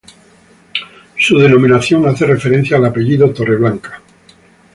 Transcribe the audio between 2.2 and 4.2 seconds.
referencia al apellido Torreblanca